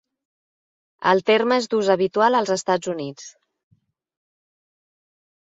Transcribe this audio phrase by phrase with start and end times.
[1.11, 3.29] El terme és d'ús habitual als Estats Units.